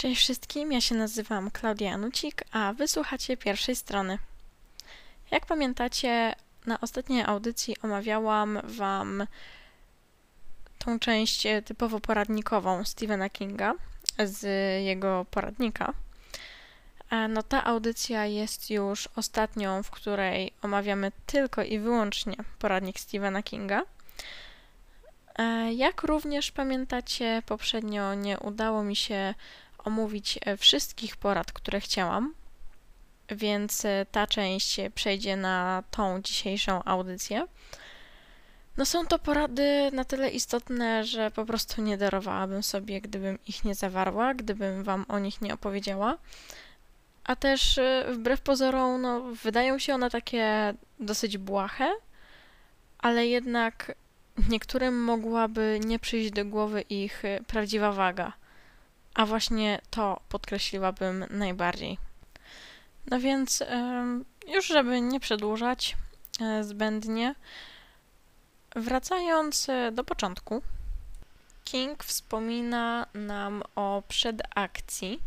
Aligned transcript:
Cześć 0.00 0.20
wszystkim, 0.20 0.72
ja 0.72 0.80
się 0.80 0.94
nazywam 0.94 1.50
Klaudia 1.50 1.92
Anucik, 1.92 2.44
a 2.52 2.72
wysłuchacie 2.72 3.36
pierwszej 3.36 3.76
strony. 3.76 4.18
Jak 5.30 5.46
pamiętacie, 5.46 6.34
na 6.66 6.80
ostatniej 6.80 7.22
audycji 7.22 7.76
omawiałam 7.82 8.60
Wam 8.64 9.26
tą 10.78 10.98
część 10.98 11.46
typowo 11.64 12.00
poradnikową 12.00 12.84
Stephena 12.84 13.30
Kinga 13.30 13.74
z 14.24 14.42
jego 14.84 15.26
poradnika. 15.30 15.92
No 17.28 17.42
ta 17.42 17.64
audycja 17.64 18.26
jest 18.26 18.70
już 18.70 19.08
ostatnią, 19.16 19.82
w 19.82 19.90
której 19.90 20.52
omawiamy 20.62 21.12
tylko 21.26 21.62
i 21.62 21.78
wyłącznie 21.78 22.36
poradnik 22.58 23.00
Stephena 23.00 23.42
Kinga. 23.42 23.82
Jak 25.72 26.02
również 26.02 26.50
pamiętacie, 26.50 27.42
poprzednio 27.46 28.14
nie 28.14 28.38
udało 28.38 28.84
mi 28.84 28.96
się 28.96 29.34
omówić 29.84 30.38
e, 30.42 30.56
wszystkich 30.56 31.16
porad, 31.16 31.52
które 31.52 31.80
chciałam, 31.80 32.34
więc 33.28 33.84
e, 33.84 34.06
ta 34.12 34.26
część 34.26 34.80
przejdzie 34.94 35.36
na 35.36 35.82
tą 35.90 36.22
dzisiejszą 36.22 36.84
audycję. 36.84 37.46
No 38.76 38.84
są 38.84 39.06
to 39.06 39.18
porady 39.18 39.90
na 39.92 40.04
tyle 40.04 40.30
istotne, 40.30 41.04
że 41.04 41.30
po 41.30 41.44
prostu 41.44 41.82
nie 41.82 41.98
darowałabym 41.98 42.62
sobie, 42.62 43.00
gdybym 43.00 43.38
ich 43.46 43.64
nie 43.64 43.74
zawarła, 43.74 44.34
gdybym 44.34 44.84
wam 44.84 45.04
o 45.08 45.18
nich 45.18 45.40
nie 45.40 45.54
opowiedziała. 45.54 46.18
A 47.24 47.36
też 47.36 47.78
e, 47.78 48.04
wbrew 48.12 48.40
pozorom, 48.40 49.02
no, 49.02 49.20
wydają 49.20 49.78
się 49.78 49.94
one 49.94 50.10
takie 50.10 50.74
dosyć 51.00 51.38
błahe, 51.38 51.90
ale 52.98 53.26
jednak 53.26 53.94
niektórym 54.48 55.02
mogłaby 55.04 55.80
nie 55.84 55.98
przyjść 55.98 56.30
do 56.30 56.44
głowy 56.44 56.80
ich 56.80 57.22
prawdziwa 57.46 57.92
waga. 57.92 58.39
A 59.14 59.26
właśnie 59.26 59.80
to 59.90 60.20
podkreśliłabym 60.28 61.24
najbardziej. 61.30 61.98
No 63.06 63.20
więc 63.20 63.62
już 64.54 64.66
żeby 64.66 65.00
nie 65.00 65.20
przedłużać 65.20 65.96
e, 66.40 66.64
zbędnie, 66.64 67.34
wracając 68.76 69.68
e, 69.68 69.92
do 69.92 70.04
początku, 70.04 70.62
King 71.64 72.04
wspomina 72.04 73.06
nam 73.14 73.62
o 73.74 74.02
przedakcji, 74.08 75.20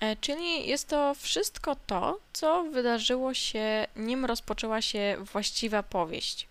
e, 0.00 0.16
czyli 0.16 0.68
jest 0.68 0.88
to 0.88 1.14
wszystko 1.14 1.76
to, 1.86 2.18
co 2.32 2.64
wydarzyło 2.64 3.34
się, 3.34 3.86
nim 3.96 4.24
rozpoczęła 4.24 4.82
się 4.82 5.16
właściwa 5.32 5.82
powieść, 5.82 6.48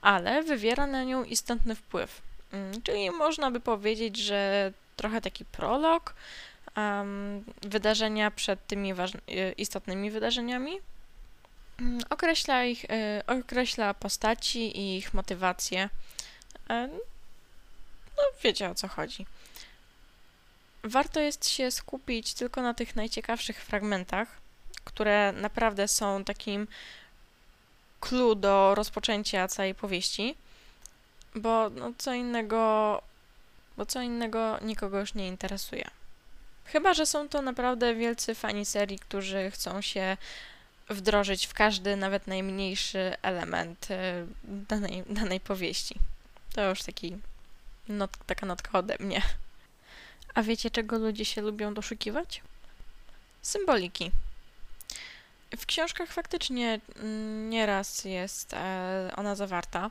ale 0.00 0.42
wywiera 0.42 0.86
na 0.86 1.04
nią 1.04 1.24
istotny 1.24 1.74
wpływ. 1.74 2.27
Mm, 2.52 2.82
czyli 2.82 3.10
można 3.10 3.50
by 3.50 3.60
powiedzieć, 3.60 4.16
że 4.16 4.72
trochę 4.96 5.20
taki 5.20 5.44
prolog, 5.44 6.14
um, 6.76 7.44
wydarzenia 7.62 8.30
przed 8.30 8.66
tymi 8.66 8.92
y, 8.92 9.54
istotnymi 9.56 10.10
wydarzeniami. 10.10 10.80
Um, 11.80 11.98
określa 12.10 12.64
ich, 12.64 12.84
y, 12.84 12.88
określa 13.26 13.94
postaci 13.94 14.78
i 14.80 14.96
ich 14.96 15.14
motywacje. 15.14 15.88
Um, 16.70 16.90
no, 18.16 18.22
wiecie 18.44 18.70
o 18.70 18.74
co 18.74 18.88
chodzi. 18.88 19.26
Warto 20.84 21.20
jest 21.20 21.48
się 21.48 21.70
skupić 21.70 22.34
tylko 22.34 22.62
na 22.62 22.74
tych 22.74 22.96
najciekawszych 22.96 23.64
fragmentach, 23.64 24.28
które 24.84 25.32
naprawdę 25.32 25.88
są 25.88 26.24
takim 26.24 26.68
clue 28.00 28.34
do 28.34 28.74
rozpoczęcia 28.74 29.48
całej 29.48 29.74
powieści 29.74 30.36
bo 31.40 31.70
no, 31.70 31.92
co 31.98 32.14
innego, 32.14 33.02
bo 33.76 33.86
co 33.86 34.02
innego 34.02 34.58
nikogo 34.62 35.00
już 35.00 35.14
nie 35.14 35.28
interesuje. 35.28 35.90
Chyba, 36.64 36.94
że 36.94 37.06
są 37.06 37.28
to 37.28 37.42
naprawdę 37.42 37.94
wielcy 37.94 38.34
fani 38.34 38.64
serii, 38.64 38.98
którzy 38.98 39.50
chcą 39.50 39.80
się 39.80 40.16
wdrożyć 40.90 41.46
w 41.46 41.54
każdy, 41.54 41.96
nawet 41.96 42.26
najmniejszy 42.26 43.16
element 43.22 43.90
y, 43.90 43.94
danej, 44.44 45.04
danej 45.10 45.40
powieści. 45.40 45.94
To 46.54 46.68
już 46.68 46.82
taki 46.82 47.16
not, 47.88 48.10
taka 48.26 48.46
notka 48.46 48.78
ode 48.78 48.96
mnie. 49.00 49.22
A 50.34 50.42
wiecie, 50.42 50.70
czego 50.70 50.98
ludzie 50.98 51.24
się 51.24 51.42
lubią 51.42 51.74
doszukiwać? 51.74 52.42
Symboliki. 53.42 54.10
W 55.56 55.66
książkach 55.66 56.12
faktycznie 56.12 56.80
mm, 56.96 57.50
nieraz 57.50 58.04
jest 58.04 58.54
e, 58.54 59.12
ona 59.16 59.34
zawarta. 59.34 59.90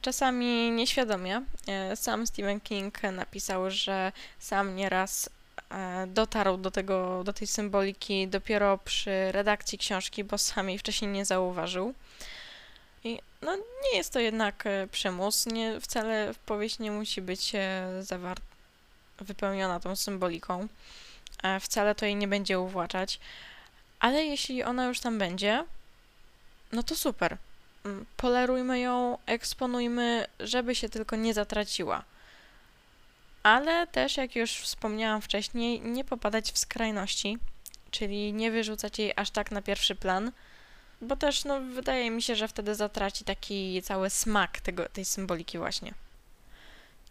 Czasami 0.00 0.70
nieświadomie. 0.70 1.42
E, 1.66 1.96
sam 1.96 2.26
Stephen 2.26 2.60
King 2.60 3.02
napisał, 3.02 3.70
że 3.70 4.12
sam 4.38 4.76
nieraz 4.76 5.30
e, 5.70 6.06
dotarł 6.06 6.56
do, 6.56 6.70
tego, 6.70 7.24
do 7.24 7.32
tej 7.32 7.46
symboliki 7.46 8.28
dopiero 8.28 8.78
przy 8.78 9.32
redakcji 9.32 9.78
książki, 9.78 10.24
bo 10.24 10.38
sam 10.38 10.68
jej 10.68 10.78
wcześniej 10.78 11.10
nie 11.10 11.24
zauważył. 11.24 11.94
I 13.04 13.18
no, 13.42 13.56
nie 13.56 13.96
jest 13.96 14.12
to 14.12 14.20
jednak 14.20 14.66
e, 14.66 14.86
przymus. 14.86 15.46
Nie, 15.46 15.80
wcale 15.80 16.34
powieść 16.46 16.78
nie 16.78 16.90
musi 16.90 17.22
być 17.22 17.52
zawar- 18.00 18.40
wypełniona 19.20 19.80
tą 19.80 19.96
symboliką. 19.96 20.68
Wcale 21.60 21.94
to 21.94 22.06
jej 22.06 22.16
nie 22.16 22.28
będzie 22.28 22.60
uwłaczać. 22.60 23.20
Ale 24.00 24.24
jeśli 24.24 24.62
ona 24.62 24.86
już 24.86 25.00
tam 25.00 25.18
będzie, 25.18 25.64
no 26.72 26.82
to 26.82 26.96
super 26.96 27.36
polerujmy 28.16 28.80
ją, 28.80 29.18
eksponujmy, 29.26 30.26
żeby 30.40 30.74
się 30.74 30.88
tylko 30.88 31.16
nie 31.16 31.34
zatraciła. 31.34 32.04
Ale 33.42 33.86
też, 33.86 34.16
jak 34.16 34.36
już 34.36 34.50
wspomniałam 34.52 35.22
wcześniej, 35.22 35.80
nie 35.80 36.04
popadać 36.04 36.52
w 36.52 36.58
skrajności, 36.58 37.38
czyli 37.90 38.32
nie 38.32 38.50
wyrzucać 38.50 38.98
jej 38.98 39.12
aż 39.16 39.30
tak 39.30 39.50
na 39.50 39.62
pierwszy 39.62 39.94
plan, 39.94 40.32
bo 41.00 41.16
też 41.16 41.44
no, 41.44 41.60
wydaje 41.60 42.10
mi 42.10 42.22
się, 42.22 42.36
że 42.36 42.48
wtedy 42.48 42.74
zatraci 42.74 43.24
taki 43.24 43.82
cały 43.82 44.10
smak 44.10 44.60
tego, 44.60 44.88
tej 44.88 45.04
symboliki 45.04 45.58
właśnie. 45.58 45.94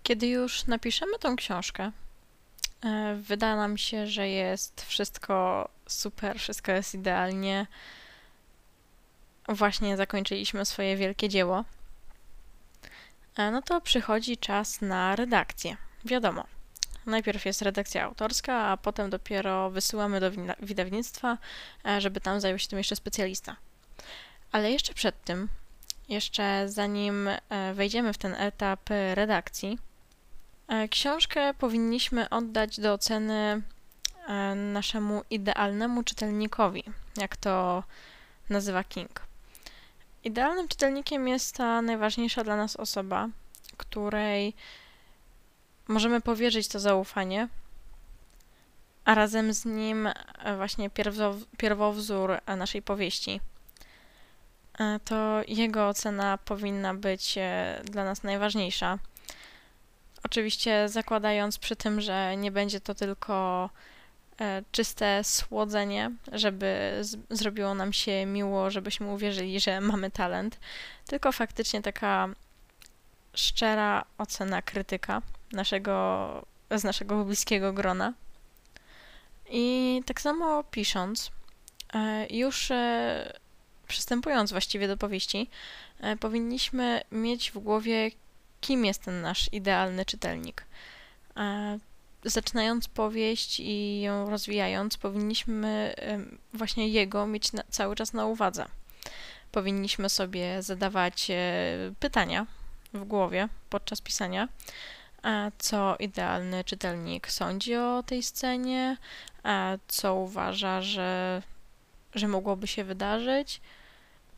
Kiedy 0.04 0.28
już 0.28 0.66
napiszemy 0.66 1.20
tą 1.20 1.36
książkę, 1.36 1.92
e, 2.86 3.16
wyda 3.22 3.56
nam 3.56 3.78
się, 3.78 4.08
że 4.08 4.30
jest 4.30 4.86
wszystko 4.86 5.70
super, 5.88 6.40
wszystko 6.40 6.72
jest 6.72 6.94
idealnie, 6.94 7.68
właśnie 9.48 9.98
zakończyliśmy 9.98 10.66
swoje 10.66 10.98
wielkie 10.98 11.30
dzieło, 11.30 11.64
e, 13.38 13.52
no 13.52 13.62
to 13.62 13.82
przychodzi 13.82 14.38
czas 14.38 14.82
na 14.82 15.16
redakcję. 15.16 15.78
Wiadomo, 16.06 16.44
najpierw 17.06 17.46
jest 17.46 17.62
redakcja 17.62 18.04
autorska, 18.04 18.56
a 18.56 18.78
potem 18.78 19.10
dopiero 19.10 19.70
wysyłamy 19.70 20.20
do 20.20 20.32
wydawnictwa, 20.60 21.38
e, 21.86 22.02
żeby 22.02 22.22
tam 22.22 22.40
zajął 22.42 22.60
się 22.60 22.68
tym 22.68 22.78
jeszcze 22.78 22.96
specjalista. 22.96 23.56
Ale 24.52 24.72
jeszcze 24.72 24.94
przed 24.94 25.24
tym, 25.24 25.50
jeszcze 26.10 26.70
zanim 26.70 27.28
e, 27.28 27.74
wejdziemy 27.74 28.14
w 28.14 28.18
ten 28.18 28.36
etap 28.36 28.90
redakcji, 29.14 29.80
książkę 30.90 31.54
powinniśmy 31.54 32.30
oddać 32.30 32.80
do 32.80 32.94
oceny 32.94 33.62
naszemu 34.56 35.24
idealnemu 35.30 36.04
czytelnikowi, 36.04 36.84
jak 37.18 37.38
to 37.38 37.84
nazywa 38.50 38.84
King. 38.84 39.27
Idealnym 40.28 40.68
czytelnikiem 40.68 41.28
jest 41.28 41.56
ta 41.56 41.82
najważniejsza 41.82 42.44
dla 42.44 42.56
nas 42.56 42.76
osoba, 42.76 43.30
której 43.78 44.54
możemy 45.88 46.22
powierzyć 46.22 46.68
to 46.68 46.80
zaufanie, 46.80 47.48
a 49.06 49.16
razem 49.16 49.54
z 49.54 49.66
nim 49.66 50.08
e, 50.08 50.14
właśnie 50.58 50.90
pierwowzór 51.58 52.38
naszej 52.58 52.82
powieści. 52.82 53.42
E, 54.80 55.00
to 55.06 55.42
jego 55.48 55.88
ocena 55.88 56.38
powinna 56.38 56.94
być 56.94 57.38
e, 57.38 57.82
dla 57.84 58.04
nas 58.04 58.24
najważniejsza. 58.24 59.00
Oczywiście 60.24 60.90
zakładając 60.90 61.58
przy 61.58 61.76
tym, 61.76 62.02
że 62.02 62.38
nie 62.38 62.52
będzie 62.52 62.82
to 62.82 62.96
tylko 62.96 63.70
E, 63.70 63.97
czyste 64.72 65.24
słodzenie, 65.24 66.12
żeby 66.32 67.02
zrobiło 67.30 67.74
nam 67.74 67.94
się 67.94 68.26
miło, 68.26 68.72
żebyśmy 68.72 69.08
uwierzyli, 69.08 69.60
że 69.60 69.82
mamy 69.82 70.12
talent, 70.12 70.60
tylko 71.08 71.32
faktycznie 71.32 71.82
taka 71.82 72.30
szczera 73.34 74.06
ocena 74.18 74.62
krytyka 74.62 75.22
naszego, 75.52 76.46
z 76.72 76.84
naszego 76.84 77.26
bliskiego 77.26 77.74
grona. 77.74 78.14
I 79.50 80.02
tak 80.06 80.22
samo 80.22 80.64
pisząc, 80.64 81.32
e, 81.94 82.28
już 82.30 82.72
e, 82.72 83.40
przystępując 83.88 84.52
właściwie 84.52 84.88
do 84.88 84.98
powieści, 84.98 85.50
powinniśmy 86.20 87.02
mieć 87.12 87.52
w 87.52 87.58
głowie, 87.58 88.12
kim 88.62 88.86
jest 88.86 89.04
ten 89.04 89.22
nasz 89.22 89.50
idealny 89.54 90.06
czytelnik 90.06 90.66
zaczynając 92.30 92.88
powieść 92.88 93.60
i 93.60 94.02
ją 94.02 94.30
rozwijając, 94.30 94.98
powinniśmy 94.98 95.96
właśnie 96.54 96.88
jego 96.88 97.28
mieć 97.28 97.54
na, 97.54 97.64
cały 97.70 97.96
czas 97.96 98.14
na 98.14 98.26
uwadze. 98.26 98.66
Powinniśmy 99.52 100.10
sobie 100.10 100.64
zadawać 100.64 101.32
e, 101.32 101.36
pytania 102.00 102.46
w 102.94 103.04
głowie 103.04 103.50
podczas 103.70 104.02
pisania, 104.02 104.48
co 105.58 105.96
idealny 106.00 106.64
czytelnik 106.64 107.32
sądzi 107.32 107.76
o 107.76 108.04
tej 108.04 108.24
scenie, 108.24 108.98
co 109.88 110.16
uważa, 110.16 110.82
że, 110.82 111.42
że 112.16 112.28
mogłoby 112.28 112.68
się 112.68 112.84
wydarzyć, 112.84 113.62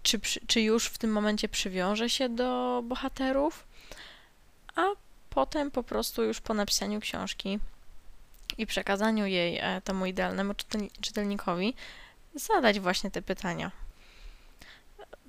czy, 0.03 0.19
czy 0.47 0.61
już 0.61 0.85
w 0.85 0.97
tym 0.97 1.11
momencie 1.11 1.49
przywiąże 1.49 2.09
się 2.09 2.29
do 2.29 2.81
bohaterów, 2.85 3.67
a 4.75 4.81
potem 5.29 5.71
po 5.71 5.83
prostu 5.83 6.23
już 6.23 6.41
po 6.41 6.53
napisaniu 6.53 6.99
książki 6.99 7.59
i 8.57 8.65
przekazaniu 8.65 9.25
jej 9.25 9.57
e, 9.57 9.81
temu 9.81 10.05
idealnemu 10.05 10.53
czytelnikowi 11.01 11.73
zadać 12.35 12.79
właśnie 12.79 13.11
te 13.11 13.21
pytania. 13.21 13.71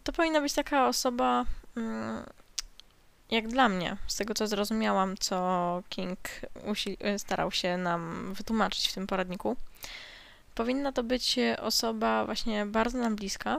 To 0.05 0.13
powinna 0.13 0.41
być 0.41 0.53
taka 0.53 0.89
osoba, 0.89 1.45
mm, 1.77 2.25
jak 3.31 3.49
dla 3.49 3.69
mnie, 3.69 3.97
z 4.07 4.17
tego 4.17 4.35
co 4.35 4.47
zrozumiałam, 4.47 5.17
co 5.17 5.83
King 5.89 6.19
e, 7.01 7.19
starał 7.19 7.51
się 7.51 7.77
nam 7.77 8.35
wytłumaczyć 8.35 8.89
w 8.89 8.95
tym 8.95 9.07
poradniku. 9.07 9.57
Powinna 10.55 10.93
to 10.93 11.03
być 11.03 11.37
osoba 11.59 12.25
właśnie 12.25 12.67
bardzo 12.67 12.99
nam 12.99 13.17
bliska, 13.17 13.59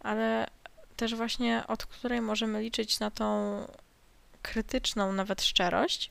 ale 0.00 0.46
też 0.96 1.14
właśnie 1.14 1.62
od 1.68 1.86
której 1.86 2.20
możemy 2.20 2.62
liczyć 2.62 3.00
na 3.00 3.10
tą 3.10 3.56
krytyczną 4.42 5.12
nawet 5.12 5.42
szczerość, 5.42 6.10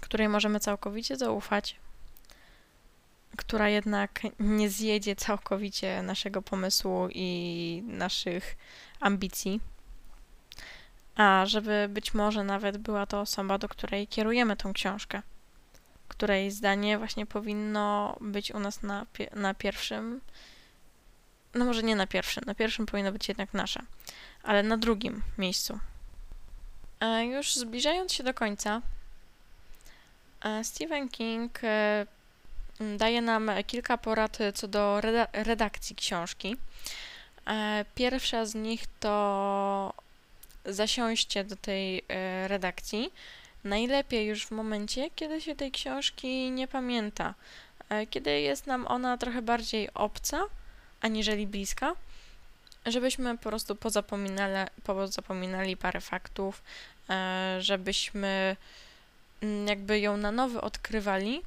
której 0.00 0.28
możemy 0.28 0.60
całkowicie 0.60 1.16
zaufać, 1.16 1.76
która 3.36 3.68
jednak 3.68 4.20
nie 4.40 4.70
zjedzie 4.70 5.16
całkowicie 5.16 6.02
naszego 6.02 6.42
pomysłu 6.42 7.08
i 7.10 7.82
naszych 7.86 8.56
ambicji. 9.00 9.60
A 11.16 11.46
żeby 11.46 11.86
być 11.90 12.14
może 12.14 12.44
nawet 12.44 12.78
była 12.78 13.06
to 13.06 13.20
osoba, 13.20 13.58
do 13.58 13.68
której 13.68 14.06
kierujemy 14.08 14.56
tą 14.56 14.72
książkę, 14.72 15.22
której 16.08 16.50
zdanie 16.50 16.98
właśnie 16.98 17.26
powinno 17.26 18.16
być 18.20 18.50
u 18.50 18.58
nas 18.58 18.82
na, 18.82 19.06
na 19.34 19.54
pierwszym, 19.54 20.20
no 21.54 21.64
może 21.64 21.82
nie 21.82 21.96
na 21.96 22.06
pierwszym, 22.06 22.42
na 22.46 22.54
pierwszym 22.54 22.86
powinno 22.86 23.12
być 23.12 23.28
jednak 23.28 23.54
nasze, 23.54 23.82
ale 24.42 24.62
na 24.62 24.76
drugim 24.76 25.22
miejscu. 25.38 25.78
A 27.00 27.20
już 27.20 27.54
zbliżając 27.54 28.12
się 28.12 28.24
do 28.24 28.34
końca, 28.34 28.76
e, 28.76 28.95
Stephen 30.62 31.08
King 31.08 31.58
e, 31.64 32.06
daje 32.96 33.22
nam 33.22 33.50
kilka 33.66 33.98
porad 33.98 34.38
co 34.54 34.68
do 34.68 35.00
redakcji 35.32 35.96
książki. 35.96 36.56
E, 37.46 37.84
pierwsza 37.94 38.46
z 38.46 38.54
nich 38.54 38.84
to 39.00 39.94
zasiąście 40.64 41.44
do 41.44 41.56
tej 41.56 42.02
redakcji. 42.46 43.12
Najlepiej 43.64 44.26
już 44.26 44.46
w 44.46 44.50
momencie, 44.50 45.10
kiedy 45.10 45.40
się 45.40 45.54
tej 45.54 45.70
książki 45.70 46.50
nie 46.50 46.68
pamięta, 46.68 47.34
kiedy 48.10 48.40
jest 48.40 48.66
nam 48.66 48.86
ona 48.86 49.18
trochę 49.18 49.42
bardziej 49.42 49.94
obca 49.94 50.42
aniżeli 51.00 51.46
bliska 51.46 51.94
żebyśmy 52.86 53.38
po 53.38 53.48
prostu 53.48 53.76
pozapominali, 53.76 54.70
pozapominali 54.84 55.76
parę 55.76 56.00
faktów, 56.00 56.62
e, 57.10 57.56
żebyśmy 57.60 58.56
jakby 59.66 60.00
ją 60.00 60.16
na 60.16 60.32
nowo 60.32 60.60
odkrywali, 60.60 61.42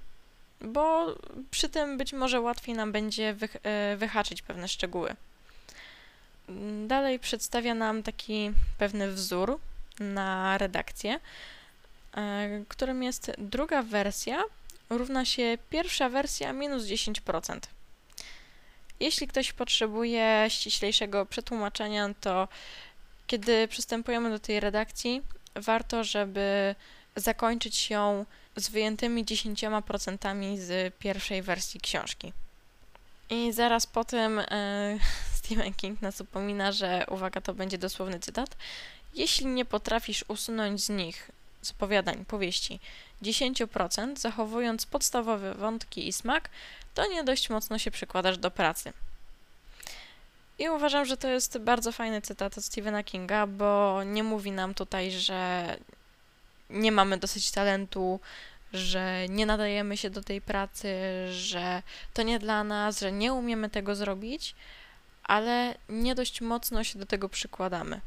bo 0.61 1.15
przy 1.51 1.69
tym 1.69 1.97
być 1.97 2.13
może 2.13 2.41
łatwiej 2.41 2.75
nam 2.75 2.91
będzie 2.91 3.35
e, 3.63 3.97
wyhaczyć 3.97 4.41
pewne 4.41 4.67
szczegóły. 4.67 5.15
Dalej 6.87 7.19
przedstawia 7.19 7.73
nam 7.73 8.03
taki 8.03 8.51
pewny 8.77 9.11
wzór 9.11 9.59
na 9.99 10.57
redakcję, 10.57 11.19
e, 12.17 12.63
którym 12.67 13.03
jest 13.03 13.31
druga 13.37 13.83
wersja 13.83 14.43
równa 14.89 15.25
się 15.25 15.57
pierwsza 15.69 16.09
wersja 16.09 16.53
minus 16.53 16.83
10%. 16.83 17.59
Jeśli 18.99 19.27
ktoś 19.27 19.53
potrzebuje 19.53 20.45
ściślejszego 20.49 21.25
przetłumaczenia, 21.25 22.09
to 22.21 22.47
kiedy 23.27 23.67
przystępujemy 23.67 24.29
do 24.29 24.39
tej 24.39 24.59
redakcji, 24.59 25.21
warto, 25.55 26.03
żeby 26.03 26.75
zakończyć 27.15 27.89
ją 27.89 28.25
z 28.55 28.69
wyjętymi 28.69 29.25
10% 29.25 30.57
z 30.57 30.95
pierwszej 30.95 31.41
wersji 31.41 31.79
książki. 31.79 32.33
I 33.29 33.53
zaraz 33.53 33.87
po 33.87 34.05
tym 34.05 34.39
e, 34.39 34.99
Stephen 35.37 35.73
King 35.73 36.01
nas 36.01 36.21
upomina, 36.21 36.71
że 36.71 37.05
uwaga, 37.09 37.41
to 37.41 37.53
będzie 37.53 37.77
dosłowny 37.77 38.19
cytat. 38.19 38.57
Jeśli 39.15 39.45
nie 39.45 39.65
potrafisz 39.65 40.25
usunąć 40.27 40.83
z 40.83 40.89
nich, 40.89 41.31
z 41.61 41.71
opowiadań, 41.71 42.25
powieści, 42.25 42.79
10%, 43.21 44.17
zachowując 44.17 44.85
podstawowe 44.85 45.53
wątki 45.53 46.07
i 46.07 46.13
smak, 46.13 46.49
to 46.93 47.07
nie 47.07 47.23
dość 47.23 47.49
mocno 47.49 47.77
się 47.77 47.91
przykładasz 47.91 48.37
do 48.37 48.51
pracy. 48.51 48.93
I 50.59 50.69
uważam, 50.69 51.05
że 51.05 51.17
to 51.17 51.27
jest 51.27 51.57
bardzo 51.57 51.91
fajny 51.91 52.21
cytat 52.21 52.57
od 52.57 52.65
Stephena 52.65 53.03
Kinga, 53.03 53.47
bo 53.47 54.03
nie 54.03 54.23
mówi 54.23 54.51
nam 54.51 54.73
tutaj, 54.73 55.11
że 55.11 55.77
nie 56.69 56.91
mamy 56.91 57.17
dosyć 57.17 57.51
talentu, 57.51 58.19
że 58.73 59.25
nie 59.29 59.45
nadajemy 59.45 59.97
się 59.97 60.09
do 60.09 60.21
tej 60.21 60.41
pracy, 60.41 60.93
że 61.31 61.83
to 62.13 62.21
nie 62.21 62.39
dla 62.39 62.63
nas, 62.63 62.99
że 62.99 63.11
nie 63.11 63.33
umiemy 63.33 63.69
tego 63.69 63.95
zrobić, 63.95 64.55
ale 65.23 65.75
nie 65.89 66.15
dość 66.15 66.41
mocno 66.41 66.83
się 66.83 66.99
do 66.99 67.05
tego 67.05 67.29
przykładamy, 67.29 68.01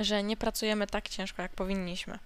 że 0.00 0.22
nie 0.22 0.36
pracujemy 0.36 0.86
tak 0.86 1.08
ciężko, 1.08 1.42
jak 1.42 1.52
powinniśmy. 1.52 2.18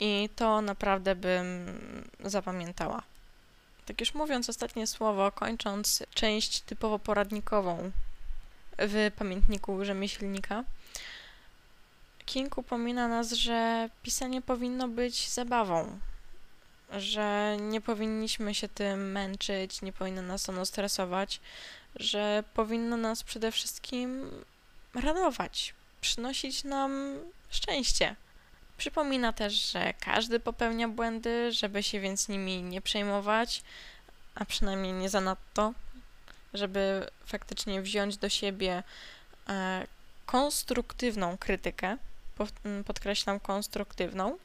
I 0.00 0.28
to 0.36 0.60
naprawdę 0.60 1.14
bym 1.14 1.78
zapamiętała. 2.24 3.02
Tak 3.86 4.00
już 4.00 4.14
mówiąc 4.14 4.48
ostatnie 4.48 4.86
słowo, 4.86 5.32
kończąc 5.32 6.02
część 6.14 6.60
typowo 6.60 6.98
poradnikową 6.98 7.90
w 8.78 9.10
pamiętniku 9.16 9.84
rzemieślnika, 9.84 10.64
King 12.26 12.58
upomina 12.58 13.08
nas, 13.08 13.32
że 13.32 13.90
pisanie 14.02 14.42
powinno 14.42 14.88
być 14.88 15.28
zabawą, 15.28 15.98
że 16.90 17.56
nie 17.60 17.80
powinniśmy 17.80 18.54
się 18.54 18.68
tym 18.68 19.12
męczyć, 19.12 19.82
nie 19.82 19.92
powinno 19.92 20.22
nas 20.22 20.48
ono 20.48 20.66
stresować, 20.66 21.40
że 21.96 22.44
powinno 22.54 22.96
nas 22.96 23.22
przede 23.22 23.52
wszystkim 23.52 24.30
radować, 24.94 25.74
przynosić 26.00 26.64
nam 26.64 27.18
szczęście. 27.50 28.16
Przypomina 28.76 29.32
też, 29.32 29.72
że 29.72 29.94
każdy 30.00 30.40
popełnia 30.40 30.88
błędy, 30.88 31.52
żeby 31.52 31.82
się 31.82 32.00
więc 32.00 32.28
nimi 32.28 32.62
nie 32.62 32.80
przejmować, 32.80 33.62
a 34.34 34.44
przynajmniej 34.44 34.92
nie 34.92 35.08
zanadto, 35.08 35.72
żeby 36.54 37.06
faktycznie 37.26 37.82
wziąć 37.82 38.16
do 38.16 38.28
siebie 38.28 38.82
e, 39.48 39.86
konstruktywną 40.26 41.38
krytykę, 41.38 41.96
podkreślam 42.84 43.40
konstruktywną, 43.40 44.38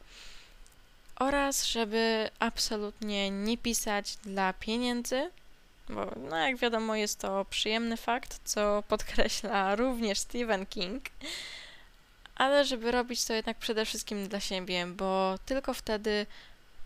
oraz 1.15 1.65
żeby 1.65 2.29
absolutnie 2.39 3.31
nie 3.31 3.57
pisać 3.57 4.17
dla 4.17 4.53
pieniędzy, 4.53 5.31
bo 5.89 6.11
no 6.29 6.37
jak 6.37 6.57
wiadomo 6.57 6.95
jest 6.95 7.19
to 7.19 7.45
przyjemny 7.45 7.97
fakt, 7.97 8.39
co 8.43 8.83
podkreśla 8.87 9.75
również 9.83 10.19
Stephen 10.19 10.65
King, 10.65 11.03
ale 12.35 12.65
żeby 12.65 12.91
robić 12.91 13.25
to 13.25 13.33
jednak 13.33 13.57
przede 13.57 13.85
wszystkim 13.85 14.27
dla 14.27 14.39
siebie, 14.39 14.87
bo 14.87 15.35
tylko 15.45 15.73
wtedy 15.73 16.25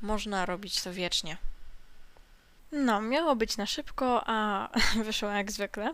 można 0.02 0.46
robić 0.46 0.82
to 0.82 0.94
wiecznie. 0.94 1.38
No, 2.72 3.02
miało 3.02 3.36
być 3.36 3.58
na 3.58 3.66
szybko, 3.66 4.24
a 4.26 4.70
wyszło 5.06 5.30
jak 5.30 5.52
zwykle. 5.52 5.94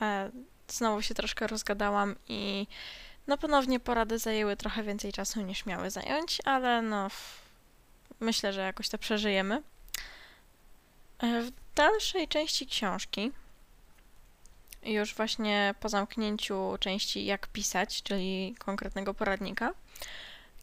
E, 0.00 0.30
znowu 0.68 1.02
się 1.02 1.14
troszkę 1.14 1.46
rozgadałam 1.46 2.16
i 2.28 2.66
no 3.26 3.38
ponownie 3.38 3.80
porady 3.80 4.18
zajęły 4.18 4.56
trochę 4.56 4.82
więcej 4.82 5.12
czasu 5.12 5.40
niż 5.40 5.66
miały 5.66 5.90
zająć, 5.90 6.38
ale 6.44 6.82
no 6.82 7.08
myślę, 8.20 8.52
że 8.52 8.60
jakoś 8.60 8.88
to 8.88 8.98
przeżyjemy. 8.98 9.62
E, 11.18 11.42
w 11.42 11.52
dalszej 11.74 12.28
części 12.28 12.66
książki 12.66 13.32
już 14.82 15.14
właśnie 15.14 15.74
po 15.80 15.88
zamknięciu 15.88 16.76
części 16.80 17.24
Jak 17.24 17.48
pisać, 17.48 18.02
czyli 18.02 18.54
konkretnego 18.58 19.14
poradnika, 19.14 19.74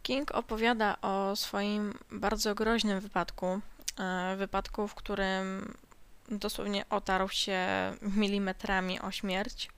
King 0.03 0.31
opowiada 0.31 1.01
o 1.01 1.35
swoim 1.35 1.93
bardzo 2.11 2.55
groźnym 2.55 2.99
wypadku, 2.99 3.59
e, 3.99 4.35
wypadku, 4.35 4.87
w 4.87 4.95
którym 4.95 5.73
dosłownie 6.29 6.85
otarł 6.89 7.29
się 7.29 7.59
milimetrami 8.01 8.99
o 8.99 9.11
śmierć. 9.11 9.69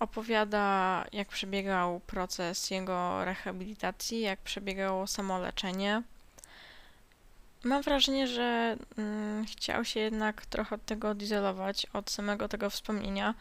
Opowiada, 0.00 1.04
jak 1.12 1.28
przebiegał 1.28 2.00
proces 2.00 2.70
jego 2.70 3.24
rehabilitacji, 3.24 4.20
jak 4.20 4.40
przebiegało 4.40 5.06
samoleczenie 5.06 6.02
Mam 7.66 7.82
wrażenie, 7.82 8.26
że 8.26 8.76
mm, 8.98 9.46
chciał 9.46 9.84
się 9.84 10.00
jednak 10.00 10.46
trochę 10.46 10.74
od 10.74 10.84
tego 10.84 11.08
odizolować, 11.08 11.86
od 11.92 12.10
samego 12.10 12.48
tego 12.48 12.70
wspomnienia, 12.70 13.34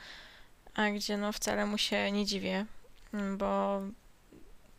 a 0.75 0.89
gdzie 0.89 1.17
no 1.17 1.31
wcale 1.31 1.65
mu 1.65 1.77
się 1.77 2.11
nie 2.11 2.25
dziwię, 2.25 2.65
mm, 3.13 3.37
bo 3.37 3.81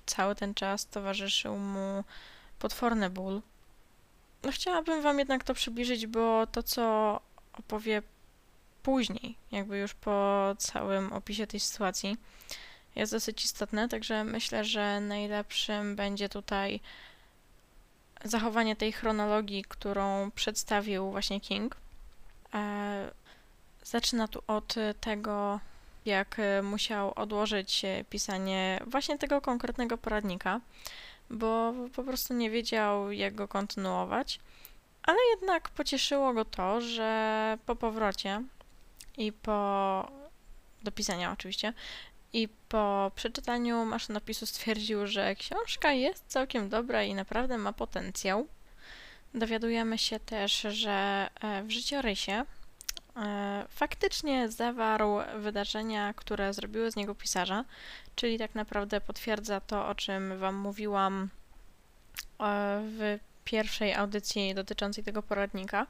cały 0.06 0.34
ten 0.34 0.54
czas 0.54 0.86
towarzyszył 0.86 1.56
mu 1.56 2.04
potworny 2.58 3.10
ból. 3.10 3.42
No 4.42 4.52
chciałabym 4.52 5.02
wam 5.02 5.18
jednak 5.18 5.44
to 5.44 5.54
przybliżyć, 5.54 6.06
bo 6.06 6.46
to, 6.46 6.62
co 6.62 7.20
opowie 7.52 8.02
później, 8.86 9.36
jakby 9.52 9.78
już 9.78 9.94
po 9.94 10.54
całym 10.58 11.12
opisie 11.12 11.46
tej 11.46 11.60
sytuacji, 11.60 12.16
jest 12.96 13.12
dosyć 13.12 13.44
istotne, 13.44 13.88
także 13.88 14.24
myślę, 14.24 14.64
że 14.64 15.00
najlepszym 15.00 15.96
będzie 15.96 16.28
tutaj 16.28 16.80
zachowanie 18.24 18.76
tej 18.76 18.92
chronologii, 18.92 19.64
którą 19.68 20.30
przedstawił 20.30 21.10
właśnie 21.10 21.40
King. 21.40 21.76
E, 22.54 23.10
zaczyna 23.84 24.28
tu 24.28 24.42
od 24.46 24.74
tego, 25.00 25.60
jak 26.04 26.36
musiał 26.62 27.12
odłożyć 27.16 27.82
pisanie 28.10 28.80
właśnie 28.86 29.18
tego 29.18 29.40
konkretnego 29.40 29.98
poradnika, 29.98 30.60
bo 31.30 31.74
po 31.96 32.02
prostu 32.02 32.34
nie 32.34 32.50
wiedział, 32.50 33.12
jak 33.12 33.34
go 33.34 33.48
kontynuować. 33.48 34.40
Ale 35.02 35.18
jednak 35.30 35.68
pocieszyło 35.68 36.32
go 36.32 36.44
to, 36.44 36.80
że 36.80 37.58
po 37.66 37.76
powrocie 37.76 38.42
i 39.16 39.32
po 39.32 40.10
do 40.82 40.92
pisania 40.92 41.32
oczywiście 41.32 41.72
i 42.32 42.48
po 42.68 43.12
przeczytaniu 43.14 43.84
maszynopisu 43.84 44.46
stwierdził, 44.46 45.06
że 45.06 45.34
książka 45.34 45.92
jest 45.92 46.24
całkiem 46.26 46.68
dobra 46.68 47.02
i 47.02 47.14
naprawdę 47.14 47.58
ma 47.58 47.72
potencjał. 47.72 48.46
Dowiadujemy 49.34 49.98
się 49.98 50.20
też, 50.20 50.60
że 50.60 51.28
e, 51.40 51.62
w 51.62 51.70
życiorysie 51.70 52.44
e, 53.16 53.66
faktycznie 53.70 54.48
zawarł 54.48 55.18
wydarzenia, 55.38 56.14
które 56.14 56.54
zrobiły 56.54 56.90
z 56.90 56.96
niego 56.96 57.14
pisarza, 57.14 57.64
czyli 58.14 58.38
tak 58.38 58.54
naprawdę 58.54 59.00
potwierdza 59.00 59.60
to, 59.60 59.88
o 59.88 59.94
czym 59.94 60.38
Wam 60.38 60.54
mówiłam 60.54 61.22
e, 61.22 61.28
w 62.82 63.18
pierwszej 63.44 63.94
audycji 63.94 64.54
dotyczącej 64.54 65.04
tego 65.04 65.22
poradnika. 65.22 65.86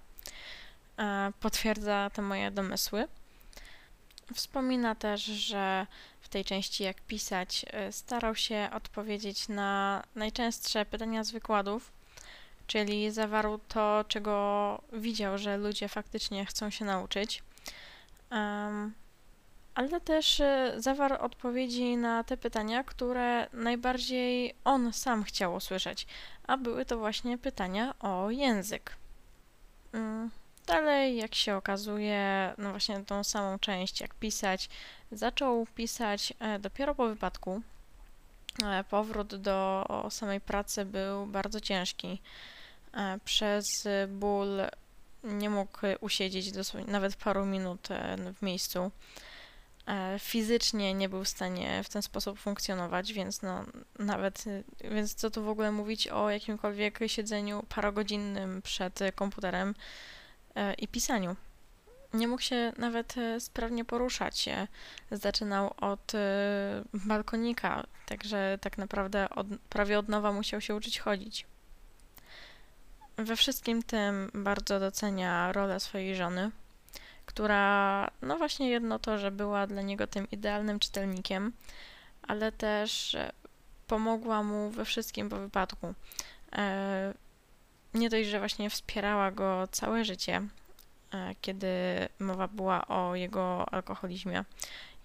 Potwierdza 1.40 2.10
te 2.14 2.22
moje 2.22 2.50
domysły. 2.50 3.08
Wspomina 4.34 4.94
też, 4.94 5.22
że 5.24 5.86
w 6.20 6.28
tej 6.28 6.44
części 6.44 6.82
jak 6.84 7.00
pisać 7.00 7.66
e, 7.70 7.92
starał 7.92 8.34
się 8.34 8.68
odpowiedzieć 8.72 9.48
na 9.48 10.02
najczęstsze 10.14 10.84
pytania 10.86 11.24
z 11.24 11.30
wykładów, 11.30 11.92
czyli 12.66 13.10
zawarł 13.10 13.60
to, 13.68 14.04
czego 14.08 14.82
widział, 14.92 15.38
że 15.38 15.56
ludzie 15.56 15.88
faktycznie 15.88 16.46
chcą 16.46 16.70
się 16.70 16.84
nauczyć. 16.84 17.42
Um, 18.30 18.94
ale 19.74 20.00
też 20.00 20.40
e, 20.40 20.74
zawarł 20.76 21.16
odpowiedzi 21.24 21.96
na 21.96 22.24
te 22.24 22.36
pytania, 22.36 22.84
które 22.84 23.48
najbardziej 23.52 24.54
on 24.64 24.92
sam 24.92 25.24
chciał 25.24 25.54
usłyszeć, 25.54 26.06
a 26.46 26.56
były 26.56 26.84
to 26.84 26.98
właśnie 26.98 27.38
pytania 27.38 27.94
o 27.98 28.30
język. 28.30 28.96
Um, 29.94 30.30
Dalej, 30.66 31.16
jak 31.16 31.34
się 31.34 31.56
okazuje, 31.56 32.54
no 32.58 32.70
właśnie 32.70 33.04
tą 33.04 33.24
samą 33.24 33.58
część, 33.58 34.00
jak 34.00 34.14
pisać, 34.14 34.68
zaczął 35.12 35.66
pisać 35.74 36.32
e, 36.40 36.58
dopiero 36.58 36.94
po 36.94 37.08
wypadku. 37.08 37.62
E, 38.64 38.84
powrót 38.84 39.34
do 39.34 39.86
samej 40.10 40.40
pracy 40.40 40.84
był 40.84 41.26
bardzo 41.26 41.60
ciężki. 41.60 42.22
E, 42.94 43.18
przez 43.24 43.64
ból 44.08 44.48
nie 45.24 45.50
mógł 45.50 45.80
usiedzieć 46.00 46.52
nawet 46.86 47.16
paru 47.16 47.46
minut 47.46 47.88
w 48.38 48.42
miejscu. 48.42 48.90
Fizycznie 50.18 50.94
nie 50.94 51.08
był 51.08 51.24
w 51.24 51.28
stanie 51.28 51.82
w 51.84 51.88
ten 51.88 52.02
sposób 52.02 52.38
funkcjonować, 52.38 53.12
więc 53.12 53.42
no 53.42 53.64
nawet, 53.98 54.44
więc 54.80 55.14
co 55.14 55.30
tu 55.30 55.44
w 55.44 55.48
ogóle 55.48 55.72
mówić 55.72 56.08
o 56.08 56.30
jakimkolwiek 56.30 56.98
siedzeniu 57.06 57.62
parogodzinnym 57.68 58.62
przed 58.62 59.00
komputerem, 59.14 59.74
i 60.78 60.88
pisaniu. 60.88 61.36
Nie 62.14 62.28
mógł 62.28 62.42
się 62.42 62.72
nawet 62.78 63.18
e, 63.18 63.40
sprawnie 63.40 63.84
poruszać. 63.84 64.48
Zaczynał 65.10 65.74
od 65.76 66.14
e, 66.14 66.18
balkonika, 66.94 67.86
także 68.06 68.58
tak 68.60 68.78
naprawdę 68.78 69.30
od, 69.30 69.46
prawie 69.68 69.98
od 69.98 70.08
nowa 70.08 70.32
musiał 70.32 70.60
się 70.60 70.74
uczyć 70.74 70.98
chodzić. 71.00 71.46
We 73.16 73.36
wszystkim 73.36 73.82
tym 73.82 74.30
bardzo 74.34 74.80
docenia 74.80 75.52
rolę 75.52 75.80
swojej 75.80 76.16
żony, 76.16 76.50
która, 77.26 78.10
no 78.22 78.38
właśnie 78.38 78.70
jedno 78.70 78.98
to, 78.98 79.18
że 79.18 79.30
była 79.30 79.66
dla 79.66 79.82
niego 79.82 80.06
tym 80.06 80.30
idealnym 80.30 80.78
czytelnikiem, 80.78 81.52
ale 82.22 82.52
też 82.52 83.16
pomogła 83.86 84.42
mu 84.42 84.70
we 84.70 84.84
wszystkim 84.84 85.28
po 85.28 85.36
wypadku 85.36 85.94
nie 87.96 88.10
dość, 88.10 88.28
że 88.28 88.38
właśnie 88.38 88.70
wspierała 88.70 89.30
go 89.30 89.68
całe 89.72 90.04
życie, 90.04 90.42
e, 91.14 91.34
kiedy 91.40 91.68
mowa 92.18 92.48
była 92.48 92.88
o 92.88 93.14
jego 93.14 93.68
alkoholizmie 93.68 94.44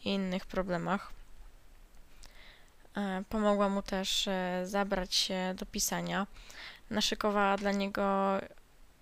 i 0.05 0.09
innych 0.09 0.45
problemach. 0.45 1.11
E, 2.97 3.23
pomogła 3.29 3.69
mu 3.69 3.81
też 3.81 4.27
e, 4.27 4.61
zabrać 4.65 5.15
się 5.15 5.53
do 5.57 5.65
pisania. 5.65 6.27
Naszykowała 6.89 7.57
dla 7.57 7.71
niego 7.71 8.37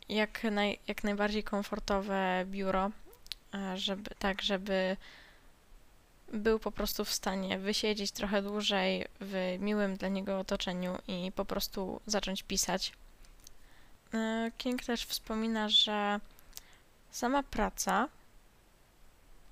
jak, 0.10 0.44
naj, 0.44 0.80
jak 0.88 1.04
najbardziej 1.04 1.44
komfortowe 1.44 2.46
biuro, 2.46 2.92
żeby, 3.76 4.12
tak 4.20 4.42
żeby 4.42 4.98
był 6.34 6.60
po 6.60 6.72
prostu 6.72 7.06
w 7.06 7.14
stanie 7.14 7.60
wysiedzieć 7.60 8.12
trochę 8.12 8.42
dłużej 8.42 9.06
w 9.22 9.58
miłym 9.60 9.98
dla 9.98 10.08
niego 10.08 10.40
otoczeniu 10.40 10.98
i 11.08 11.32
po 11.36 11.46
prostu 11.46 12.02
zacząć 12.06 12.44
pisać. 12.44 12.94
E, 14.14 14.52
King 14.58 14.84
też 14.84 15.06
wspomina, 15.06 15.70
że 15.70 16.20
sama 17.12 17.44
praca 17.44 18.08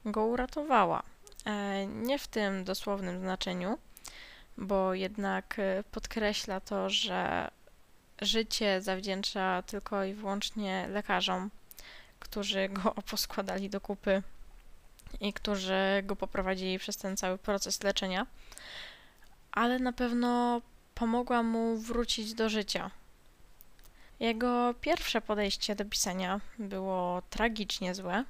go 0.05 0.25
uratowała. 0.25 1.03
E, 1.45 1.87
nie 1.87 2.19
w 2.19 2.27
tym 2.27 2.63
dosłownym 2.63 3.19
znaczeniu, 3.19 3.77
bo 4.57 4.93
jednak 4.93 5.59
e, 5.59 5.83
podkreśla 5.91 6.59
to, 6.59 6.89
że 6.89 7.51
życie 8.21 8.81
zawdzięcza 8.81 9.61
tylko 9.61 10.03
i 10.03 10.13
wyłącznie 10.13 10.87
lekarzom, 10.89 11.49
którzy 12.19 12.69
go 12.69 12.91
poskładali 13.11 13.69
do 13.69 13.81
kupy 13.81 14.23
i 15.19 15.33
którzy 15.33 16.03
go 16.03 16.15
poprowadzili 16.15 16.79
przez 16.79 16.97
ten 16.97 17.17
cały 17.17 17.37
proces 17.37 17.83
leczenia, 17.83 18.27
ale 19.51 19.79
na 19.79 19.93
pewno 19.93 20.61
pomogła 20.95 21.43
mu 21.43 21.77
wrócić 21.77 22.33
do 22.33 22.49
życia. 22.49 22.91
Jego 24.19 24.73
pierwsze 24.81 25.21
podejście 25.21 25.75
do 25.75 25.85
pisania 25.85 26.41
było 26.59 27.21
tragicznie 27.29 27.95
złe, 27.95 28.23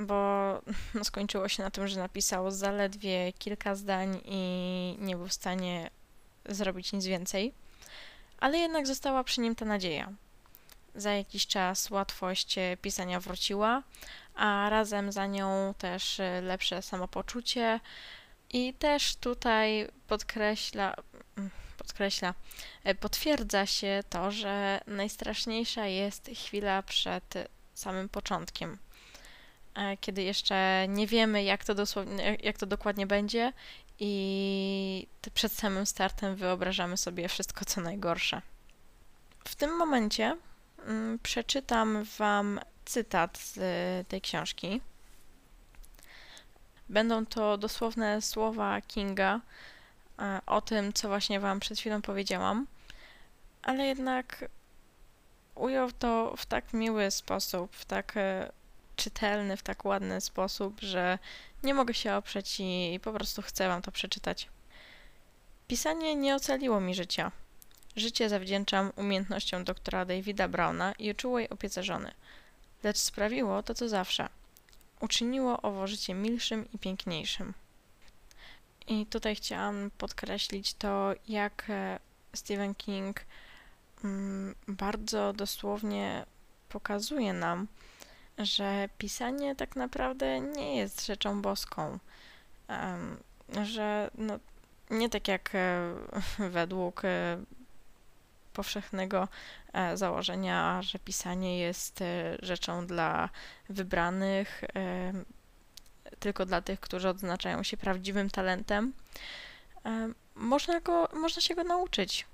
bo 0.00 0.14
no, 0.94 1.04
skończyło 1.04 1.48
się 1.48 1.62
na 1.62 1.70
tym, 1.70 1.88
że 1.88 2.00
napisał 2.00 2.50
zaledwie 2.50 3.32
kilka 3.32 3.74
zdań 3.74 4.20
i 4.24 4.96
nie 4.98 5.16
był 5.16 5.26
w 5.26 5.32
stanie 5.32 5.90
zrobić 6.46 6.92
nic 6.92 7.06
więcej. 7.06 7.52
Ale 8.40 8.58
jednak 8.58 8.86
została 8.86 9.24
przy 9.24 9.40
nim 9.40 9.54
ta 9.54 9.64
nadzieja. 9.64 10.12
Za 10.94 11.12
jakiś 11.12 11.46
czas 11.46 11.90
łatwość 11.90 12.56
pisania 12.82 13.20
wróciła, 13.20 13.82
a 14.34 14.70
razem 14.70 15.12
za 15.12 15.26
nią 15.26 15.74
też 15.78 16.20
lepsze 16.42 16.82
samopoczucie. 16.82 17.80
I 18.50 18.74
też 18.74 19.16
tutaj 19.16 19.88
podkreśla, 20.08 20.94
podkreśla, 21.84 22.34
e, 22.84 22.94
potwierdza 22.94 23.66
się 23.66 24.02
to, 24.10 24.30
że 24.30 24.80
najstraszniejsza 24.86 25.86
jest 25.86 26.30
chwila 26.34 26.82
przed 26.82 27.34
samym 27.74 28.08
początkiem, 28.08 28.78
e, 29.74 29.96
kiedy 29.96 30.22
jeszcze 30.22 30.86
nie 30.88 31.06
wiemy, 31.06 31.44
jak 31.44 31.64
to, 31.64 31.74
dosłownie, 31.74 32.36
jak 32.42 32.58
to 32.58 32.66
dokładnie 32.66 33.06
będzie 33.06 33.52
i 33.98 35.06
przed 35.34 35.52
samym 35.52 35.86
startem 35.86 36.36
wyobrażamy 36.36 36.96
sobie 36.96 37.28
wszystko, 37.28 37.64
co 37.64 37.80
najgorsze. 37.80 38.42
W 39.44 39.54
tym 39.54 39.76
momencie 39.76 40.36
mm, 40.86 41.18
przeczytam 41.18 42.04
Wam 42.18 42.60
cytat 42.84 43.38
z 43.38 43.58
tej 44.08 44.20
książki. 44.20 44.80
Będą 46.88 47.26
to 47.26 47.58
dosłowne 47.58 48.22
słowa 48.22 48.80
Kinga, 48.80 49.40
E, 49.40 49.40
o 50.46 50.60
tym, 50.60 50.92
co 50.92 51.08
właśnie 51.08 51.40
Wam 51.40 51.60
przed 51.60 51.78
chwilą 51.78 52.02
powiedziałam, 52.02 52.66
ale 53.62 53.86
jednak 53.86 54.44
ujął 55.54 55.92
to 55.92 56.34
w 56.36 56.46
tak 56.46 56.72
miły 56.72 57.10
sposób, 57.10 57.76
w 57.76 57.84
tak 57.84 58.16
e, 58.16 58.52
czytelny, 58.96 59.56
w 59.56 59.62
tak 59.62 59.84
ładny 59.84 60.20
sposób, 60.20 60.80
że 60.80 61.18
nie 61.62 61.74
mogę 61.74 61.94
się 61.94 62.14
oprzeć 62.14 62.56
i 62.60 63.00
po 63.02 63.12
prostu 63.12 63.42
chcę 63.42 63.68
Wam 63.68 63.82
to 63.82 63.92
przeczytać. 63.92 64.48
Pisanie 65.68 66.14
nie 66.14 66.34
ocaliło 66.34 66.80
mi 66.80 66.94
życia. 66.94 67.32
Życie 67.96 68.28
zawdzięczam 68.28 68.92
umiejętnościom 68.96 69.64
doktora 69.64 70.04
Davida 70.04 70.48
Browna 70.48 70.92
i 70.98 71.10
uczułej 71.10 71.48
opiece 71.50 71.82
żony, 71.82 72.14
lecz 72.82 72.98
sprawiło 72.98 73.62
to, 73.62 73.74
co 73.74 73.88
zawsze. 73.88 74.28
Uczyniło 75.00 75.62
owo 75.62 75.86
życie 75.86 76.14
milszym 76.14 76.68
i 76.72 76.78
piękniejszym. 76.78 77.54
I 78.86 79.06
tutaj 79.06 79.36
chciałam 79.36 79.90
podkreślić 79.98 80.74
to, 80.74 81.12
jak 81.28 81.64
e, 81.68 81.98
Stephen 82.34 82.74
King 82.74 83.20
mm, 84.04 84.54
bardzo 84.68 85.32
dosłownie 85.32 86.26
pokazuje 86.68 87.32
nam, 87.32 87.66
że 88.38 88.88
pisanie 88.98 89.56
tak 89.56 89.76
naprawdę 89.76 90.40
nie 90.40 90.76
jest 90.76 91.06
rzeczą 91.06 91.42
boską. 91.42 91.98
Że 93.62 94.10
no, 94.14 94.38
nie 94.90 95.10
tak 95.10 95.28
jak 95.28 95.54
e, 95.54 95.94
według 96.50 97.04
e, 97.04 97.38
powszechnego 98.52 99.28
założenia, 99.94 100.82
że 100.82 100.98
pisanie 100.98 101.58
jest 101.58 102.04
rzeczą 102.42 102.86
dla 102.86 103.28
wybranych, 103.68 104.64
tylko 106.24 106.46
dla 106.46 106.62
tych, 106.62 106.80
którzy 106.80 107.08
odznaczają 107.08 107.62
się 107.62 107.76
prawdziwym 107.76 108.30
talentem. 108.30 108.92
Można, 110.34 110.80
go, 110.80 111.08
można 111.12 111.42
się 111.42 111.54
go 111.54 111.64
nauczyć. 111.64 112.26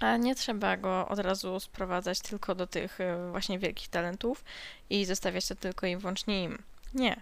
A 0.00 0.16
nie 0.16 0.34
trzeba 0.34 0.76
go 0.76 1.08
od 1.08 1.18
razu 1.18 1.60
sprowadzać 1.60 2.20
tylko 2.20 2.54
do 2.54 2.66
tych 2.66 3.00
e, 3.00 3.30
właśnie 3.30 3.58
wielkich 3.58 3.88
talentów 3.88 4.44
i 4.90 5.04
zostawiać 5.04 5.48
to 5.48 5.54
tylko 5.54 5.86
i 5.86 5.96
wyłącznie 5.96 6.44
im. 6.44 6.62
Nie. 6.94 7.20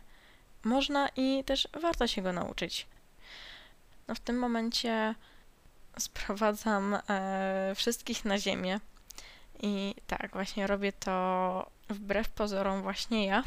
Można 0.64 1.08
i 1.16 1.44
też 1.44 1.68
warto 1.80 2.06
się 2.06 2.22
go 2.22 2.32
nauczyć. 2.32 2.86
No 4.08 4.14
w 4.14 4.20
tym 4.20 4.38
momencie 4.38 5.14
sprowadzam 5.98 6.98
e, 7.08 7.72
wszystkich 7.76 8.24
na 8.24 8.38
ziemię 8.38 8.80
i 9.62 9.94
tak, 10.06 10.30
właśnie 10.32 10.66
robię 10.66 10.92
to 10.92 11.70
wbrew 11.88 12.28
pozorom 12.28 12.82
właśnie 12.82 13.26
ja. 13.26 13.44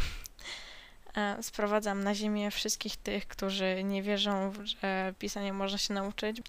E, 1.16 1.44
sprowadzam 1.44 2.04
na 2.04 2.16
ziemię 2.16 2.52
wszystkich 2.52 2.98
tych, 2.98 3.28
którzy 3.28 3.84
nie 3.84 4.04
wierzą, 4.04 4.54
że 4.64 5.14
pisanie 5.20 5.54
można 5.54 5.78
się 5.78 5.94
nauczyć, 5.94 6.42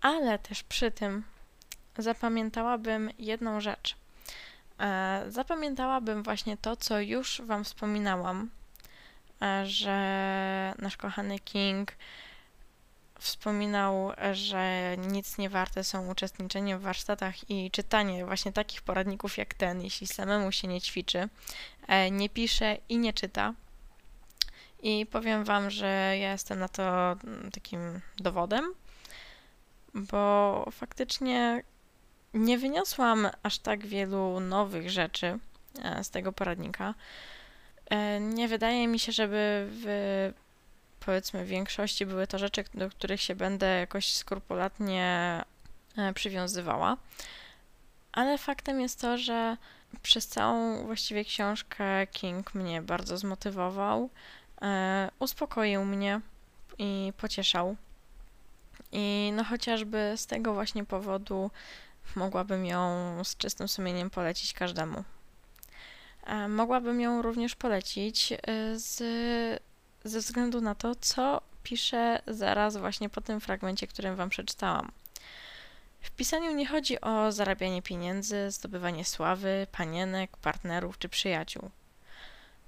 ale 0.00 0.38
też 0.38 0.62
przy 0.62 0.90
tym 0.90 1.24
zapamiętałabym 1.98 3.10
jedną 3.18 3.60
rzecz. 3.60 3.96
E, 4.80 5.24
zapamiętałabym 5.28 6.22
właśnie 6.22 6.56
to, 6.56 6.76
co 6.76 7.00
już 7.00 7.42
Wam 7.44 7.64
wspominałam, 7.64 8.50
e, 9.42 9.66
że 9.66 10.74
nasz 10.78 10.96
kochany 10.96 11.38
King 11.38 11.92
wspominał, 13.18 14.12
że 14.32 14.96
nic 14.98 15.38
nie 15.38 15.50
warte 15.50 15.84
są 15.84 16.10
uczestniczenie 16.10 16.78
w 16.78 16.82
warsztatach 16.82 17.50
i 17.50 17.70
czytanie 17.70 18.26
właśnie 18.26 18.52
takich 18.52 18.82
poradników 18.82 19.38
jak 19.38 19.54
ten, 19.54 19.82
jeśli 19.82 20.06
samemu 20.06 20.52
się 20.52 20.68
nie 20.68 20.80
ćwiczy, 20.80 21.28
nie 22.10 22.28
pisze 22.28 22.76
i 22.88 22.98
nie 22.98 23.12
czyta. 23.12 23.54
I 24.84 25.06
powiem 25.06 25.44
Wam, 25.44 25.70
że 25.70 25.86
ja 26.20 26.32
jestem 26.32 26.58
na 26.58 26.68
to 26.68 27.12
mm, 27.12 27.50
takim 27.50 28.00
dowodem, 28.16 28.64
bo 29.94 30.68
faktycznie 30.72 31.62
nie 32.34 32.58
wyniosłam 32.58 33.28
aż 33.42 33.58
tak 33.58 33.86
wielu 33.86 34.40
nowych 34.40 34.90
rzeczy 34.90 35.38
e, 35.82 36.04
z 36.04 36.10
tego 36.10 36.32
poradnika. 36.32 36.94
E, 37.90 38.20
nie 38.20 38.48
wydaje 38.48 38.88
mi 38.88 38.98
się, 38.98 39.12
żeby 39.12 39.68
w 39.70 40.32
powiedzmy 41.00 41.44
większości 41.44 42.06
były 42.06 42.26
to 42.26 42.38
rzeczy, 42.38 42.64
do 42.74 42.90
których 42.90 43.20
się 43.20 43.34
będę 43.34 43.66
jakoś 43.66 44.12
skrupulatnie 44.14 45.40
e, 45.96 46.12
przywiązywała. 46.12 46.96
Ale 48.12 48.38
faktem 48.38 48.80
jest 48.80 49.00
to, 49.00 49.18
że 49.18 49.56
przez 50.02 50.26
całą 50.26 50.86
właściwie 50.86 51.24
książkę 51.24 52.06
King 52.06 52.54
mnie 52.54 52.82
bardzo 52.82 53.18
zmotywował, 53.18 54.10
uspokoił 55.18 55.84
mnie 55.84 56.20
i 56.78 57.12
pocieszał. 57.16 57.76
I 58.92 59.32
no 59.36 59.44
chociażby 59.44 60.12
z 60.16 60.26
tego 60.26 60.54
właśnie 60.54 60.84
powodu 60.84 61.50
mogłabym 62.16 62.66
ją 62.66 63.14
z 63.24 63.36
czystym 63.36 63.68
sumieniem 63.68 64.10
polecić 64.10 64.52
każdemu. 64.52 65.04
E, 66.26 66.48
mogłabym 66.48 67.00
ją 67.00 67.22
również 67.22 67.54
polecić 67.54 68.32
e, 68.32 68.38
z, 68.78 69.02
ze 70.04 70.18
względu 70.18 70.60
na 70.60 70.74
to, 70.74 70.94
co 70.94 71.40
piszę 71.62 72.22
zaraz 72.26 72.76
właśnie 72.76 73.08
po 73.08 73.20
tym 73.20 73.40
fragmencie, 73.40 73.86
którym 73.86 74.16
Wam 74.16 74.28
przeczytałam. 74.28 74.92
W 76.00 76.10
pisaniu 76.10 76.52
nie 76.54 76.66
chodzi 76.66 77.00
o 77.00 77.32
zarabianie 77.32 77.82
pieniędzy, 77.82 78.50
zdobywanie 78.50 79.04
sławy, 79.04 79.66
panienek, 79.72 80.36
partnerów 80.36 80.98
czy 80.98 81.08
przyjaciół. 81.08 81.70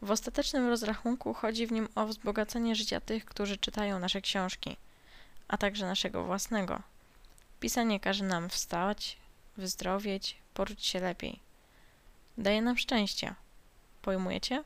W 0.02 0.11
ostatecznym 0.11 0.68
rozrachunku 0.68 1.35
chodzi 1.35 1.66
w 1.66 1.72
nim 1.72 1.88
o 1.94 2.06
wzbogacenie 2.06 2.76
życia 2.76 3.00
tych, 3.00 3.24
którzy 3.24 3.56
czytają 3.56 3.98
nasze 3.98 4.20
książki, 4.20 4.76
a 5.48 5.56
także 5.56 5.87
naszego 5.87 6.24
własnego. 6.24 6.82
Pisanie 7.61 8.00
każe 8.00 8.24
nam 8.24 8.48
wstać, 8.48 9.16
wyzdrowieć, 9.56 10.37
poczuć 10.54 10.87
się 10.87 11.00
lepiej. 11.00 11.40
Daje 12.38 12.62
nam 12.62 12.78
szczęście. 12.78 13.35
Pojmujecie? 14.02 14.64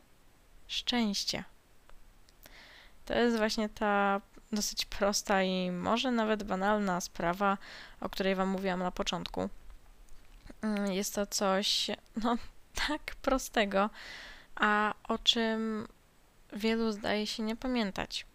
Szczęście. 0.69 1.45
To 3.05 3.15
jest 3.15 3.37
właśnie 3.37 3.69
ta 3.69 4.21
dosyć 4.53 4.85
prosta 4.85 5.43
i 5.43 5.71
może 5.71 6.11
nawet 6.11 6.43
banalna 6.43 7.01
sprawa, 7.01 7.59
o 8.01 8.09
której 8.09 8.35
Wam 8.35 8.49
mówiłam 8.49 8.81
na 8.81 8.91
początku. 8.91 9.49
Mm, 10.63 10.93
jest 10.93 11.15
to 11.15 11.27
coś, 11.27 11.91
no, 12.23 12.37
tak 12.75 13.15
prostego, 13.23 13.91
a 14.61 14.95
o 15.09 15.19
czym 15.19 15.89
wielu 16.53 16.93
zdaje 16.93 17.27
się 17.27 17.43
nie 17.43 17.57
pamiętać. 17.57 18.27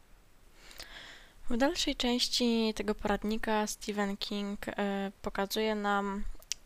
W 1.50 1.58
dalszej 1.58 1.96
części 1.96 2.74
tego 2.76 2.96
poradnika 2.96 3.68
Stephen 3.68 4.18
King 4.18 4.68
e, 4.68 5.12
pokazuje 5.22 5.76
nam 5.76 6.24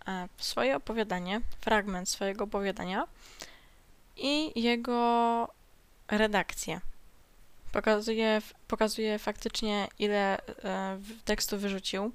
E, 0.10 0.28
swoje 0.38 0.76
opowiadanie, 0.76 1.42
fragment 1.62 2.10
swojego 2.10 2.44
opowiadania 2.44 3.08
i 4.18 4.62
jego 4.62 5.48
redakcję. 6.08 6.82
Pokazuje, 7.72 8.42
pokazuje 8.68 9.20
faktycznie, 9.20 9.88
ile 10.00 10.38
e, 10.64 11.00
tekstu 11.26 11.58
wyrzucił, 11.58 12.12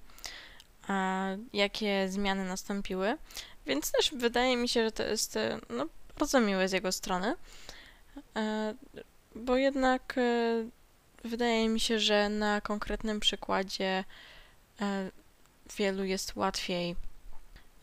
jakie 1.53 2.09
zmiany 2.09 2.45
nastąpiły, 2.45 3.19
więc 3.67 3.93
też 3.93 4.15
wydaje 4.15 4.57
mi 4.57 4.69
się, 4.69 4.85
że 4.85 4.93
to 4.93 5.03
jest 5.03 5.39
no, 5.71 5.87
bardzo 6.19 6.41
miłe 6.41 6.69
z 6.69 6.73
jego 6.73 6.93
strony, 6.93 7.37
bo 9.35 9.57
jednak 9.57 10.17
wydaje 11.25 11.69
mi 11.69 11.81
się, 11.81 11.99
że 11.99 12.29
na 12.29 12.61
konkretnym 12.61 13.21
przykładzie 13.21 14.05
wielu 15.79 16.05
jest 16.05 16.37
łatwiej 16.37 16.97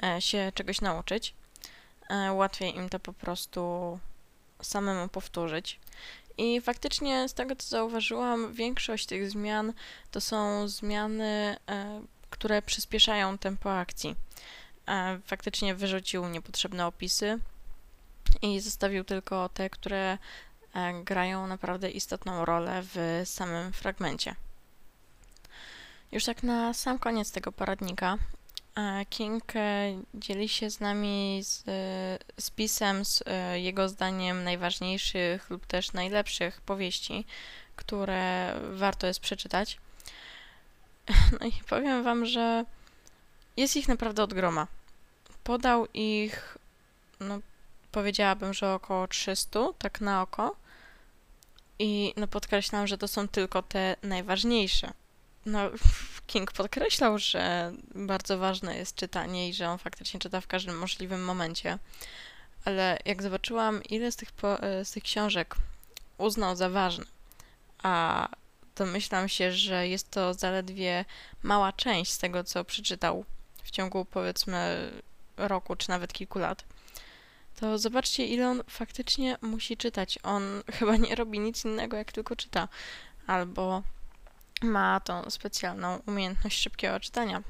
E, 0.04 0.22
się 0.22 0.52
czegoś 0.56 0.82
nauczyć. 0.82 1.34
E, 2.10 2.34
łatwiej 2.34 2.76
im 2.76 2.90
to 2.90 3.00
po 3.00 3.14
prostu 3.14 4.00
samemu 4.62 5.08
powtórzyć. 5.08 5.80
I 6.38 6.62
faktycznie 6.62 7.30
z 7.30 7.34
tego, 7.34 7.56
co 7.56 7.68
zauważyłam, 7.68 8.54
większość 8.54 9.06
tych 9.06 9.30
zmian 9.30 9.74
to 10.12 10.22
są 10.22 10.68
zmiany, 10.68 11.58
e, 11.70 12.02
które 12.30 12.62
przyspieszają 12.62 13.38
tempo 13.38 13.78
akcji. 13.78 14.16
Faktycznie 15.26 15.76
wyrzucił 15.76 16.28
niepotrzebne 16.28 16.88
opisy 16.88 17.40
i 18.42 18.60
zostawił 18.60 19.04
tylko 19.04 19.50
te, 19.50 19.70
które 19.70 20.18
grają 21.04 21.48
naprawdę 21.48 21.92
istotną 21.92 22.46
rolę 22.46 22.82
w 22.84 23.22
samym 23.26 23.74
fragmencie. 23.74 24.36
Już 26.12 26.26
tak 26.26 26.44
na 26.44 26.74
sam 26.74 27.00
koniec 27.00 27.32
tego 27.32 27.52
poradnika 27.52 28.18
King 29.10 29.56
e, 29.56 30.02
dzieli 30.14 30.50
się 30.50 30.70
z 30.70 30.80
nami 30.80 31.42
z 31.44 31.64
e, 31.68 32.42
spisem 32.42 33.06
z 33.06 33.24
e, 33.26 33.60
jego 33.60 33.90
zdaniem 33.90 34.44
najważniejszych 34.44 35.50
lub 35.50 35.66
też 35.66 35.94
najlepszych 35.94 36.62
powieści, 36.62 37.26
które 37.76 38.56
warto 38.72 39.08
jest 39.08 39.20
przeczytać. 39.20 39.78
No 41.40 41.48
i 41.48 41.52
powiem 41.70 42.04
wam, 42.04 42.26
że 42.26 42.66
jest 43.58 43.76
ich 43.76 43.88
naprawdę 43.88 44.24
od 44.24 44.34
groma. 44.34 44.68
Podał 45.44 45.88
ich, 45.94 46.58
no 47.20 47.40
powiedziałabym, 47.92 48.54
że 48.54 48.74
około 48.74 49.08
300, 49.08 49.60
tak 49.78 50.02
na 50.02 50.22
oko. 50.22 50.56
I 51.80 52.14
no 52.18 52.28
podkreślam, 52.28 52.88
że 52.88 52.98
to 52.98 53.08
są 53.08 53.28
tylko 53.28 53.62
te 53.62 53.96
najważniejsze. 54.04 54.94
No, 55.46 55.60
King 56.28 56.52
podkreślał, 56.52 57.18
że 57.20 57.72
bardzo 57.96 58.38
ważne 58.38 58.78
jest 58.78 58.96
czytanie 58.96 59.50
i 59.50 59.54
że 59.54 59.70
on 59.70 59.78
faktycznie 59.78 60.20
czyta 60.20 60.42
w 60.42 60.48
każdym 60.48 60.78
możliwym 60.78 61.26
momencie. 61.26 61.78
Ale 62.66 63.00
jak 63.06 63.24
zobaczyłam, 63.24 63.84
ile 63.84 64.12
z 64.12 64.16
tych, 64.16 64.32
po, 64.32 64.64
e, 64.64 64.86
z 64.86 64.92
tych 64.92 65.04
książek 65.04 65.56
uznał 66.18 66.56
za 66.56 66.70
ważne, 66.70 67.06
a 67.84 68.28
domyślam 68.76 69.30
się, 69.30 69.52
że 69.52 69.88
jest 69.88 70.12
to 70.12 70.34
zaledwie 70.34 71.06
mała 71.44 71.74
część 71.74 72.12
z 72.12 72.18
tego, 72.18 72.44
co 72.44 72.64
przeczytał 72.66 73.26
w 73.64 73.72
ciągu 73.72 74.06
powiedzmy 74.06 74.92
roku 75.38 75.76
czy 75.76 75.90
nawet 75.90 76.14
kilku 76.14 76.40
lat, 76.40 76.64
to 77.62 77.78
zobaczcie, 77.78 78.26
ile 78.26 78.50
on 78.50 78.64
faktycznie 78.70 79.38
musi 79.42 79.78
czytać. 79.78 80.20
On 80.24 80.44
chyba 80.80 80.98
nie 80.98 81.16
robi 81.16 81.40
nic 81.40 81.66
innego, 81.66 81.98
jak 81.98 82.12
tylko 82.12 82.36
czyta. 82.36 82.68
Albo 83.28 83.84
ma 84.62 85.00
tą 85.00 85.30
specjalną 85.30 86.00
umiejętność 86.08 86.62
szybkiego 86.62 87.00
czytania. 87.00 87.44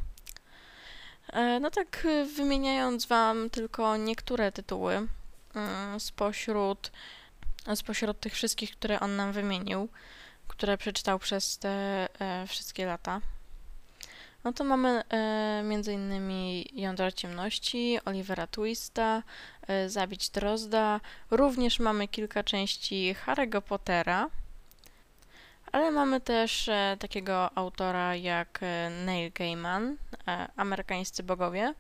E, 1.34 1.60
no 1.60 1.72
tak, 1.72 2.06
y, 2.06 2.26
wymieniając 2.26 3.06
Wam 3.06 3.50
tylko 3.50 3.98
niektóre 3.98 4.52
tytuły 4.52 4.96
y, 5.96 6.00
spośród, 6.00 6.92
spośród 7.76 8.20
tych 8.20 8.34
wszystkich, 8.34 8.72
które 8.72 9.00
on 9.00 9.16
nam 9.16 9.32
wymienił, 9.32 9.90
które 10.48 10.78
przeczytał 10.78 11.20
przez 11.20 11.58
te 11.58 11.70
e, 12.22 12.48
wszystkie 12.48 12.86
lata. 12.86 13.22
No 14.44 14.54
to 14.54 14.64
mamy 14.64 15.04
e, 15.10 15.62
między 15.64 15.94
innymi 15.94 16.66
Jądra 16.74 17.12
Ciemności, 17.12 18.00
Olivera 18.06 18.48
Twista, 18.48 19.24
e, 19.68 19.90
Zabić 19.90 20.30
Drozda. 20.30 21.00
Również 21.32 21.80
mamy 21.80 22.08
kilka 22.08 22.44
części 22.44 23.16
Harry'ego 23.26 23.62
Pottera, 23.62 24.30
ale 25.72 25.92
mamy 25.92 26.22
też 26.22 26.70
e, 26.70 26.98
takiego 27.00 27.58
autora 27.58 28.16
jak 28.16 28.60
e, 28.62 28.90
Neil 29.06 29.32
Gaiman, 29.36 29.98
e, 30.28 30.48
Amerykańscy 30.56 31.24
Bogowie. 31.24 31.74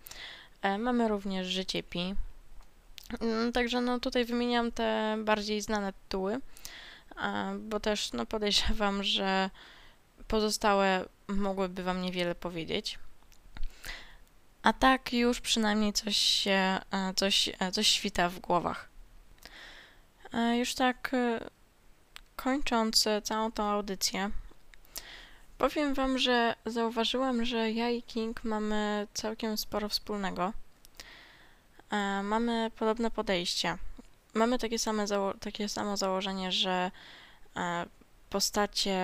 E, 0.62 0.78
mamy 0.78 1.08
również 1.08 1.48
Życie 1.48 1.84
Pi. 1.84 2.16
Mm, 3.22 3.52
Także 3.52 3.82
no 3.82 4.00
tutaj 4.00 4.26
wymieniam 4.26 4.72
te 4.72 5.18
bardziej 5.24 5.62
znane 5.62 5.94
tytuły, 5.94 6.40
e, 7.24 7.56
bo 7.60 7.80
też 7.80 8.14
no 8.14 8.26
podejrzewam, 8.26 9.04
że 9.04 9.50
pozostałe 10.28 11.06
mogłyby 11.38 11.84
Wam 11.84 12.02
niewiele 12.02 12.36
powiedzieć. 12.36 13.00
A 14.64 14.74
tak 14.74 15.14
już 15.14 15.42
przynajmniej 15.42 15.94
coś 15.94 16.18
się, 16.18 16.80
e, 16.92 17.14
coś, 17.16 17.50
e, 17.60 17.72
coś 17.72 17.88
świta 17.88 18.30
w 18.30 18.40
głowach. 18.40 18.90
E, 20.34 20.58
Już 20.58 20.76
tak 20.76 21.12
kończąc 22.36 23.08
całą 23.24 23.52
tą 23.52 23.64
audycję, 23.64 24.30
powiem 25.58 25.94
Wam, 25.94 26.18
że 26.18 26.56
zauważyłam, 26.66 27.46
że 27.46 27.72
ja 27.72 27.90
i 27.90 28.04
King 28.04 28.44
mamy 28.44 29.08
całkiem 29.14 29.58
sporo 29.58 29.90
wspólnego. 29.90 30.54
Mamy 32.24 32.72
podobne 32.76 33.12
podejście. 33.12 33.78
Mamy 34.34 34.60
takie, 34.60 34.80
same 34.80 35.06
takie 35.40 35.70
samo 35.70 35.98
założenie, 35.98 36.52
że 36.52 36.92
postacie 38.30 38.98